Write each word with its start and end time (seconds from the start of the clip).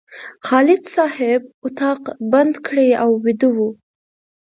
خالد 0.47 0.81
صاحب 0.95 1.41
اتاق 1.65 2.01
بند 2.31 2.53
کړی 2.65 2.89
او 3.03 3.09
ویده 3.23 3.49
و. 3.55 3.57